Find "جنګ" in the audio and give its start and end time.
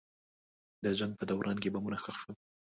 0.99-1.13